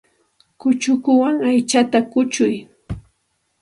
[0.59, 2.53] Kuchukuwan aychata kuchuy.